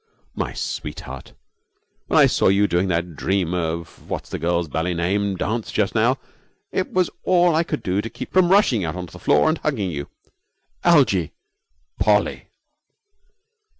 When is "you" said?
2.47-2.65, 9.91-10.07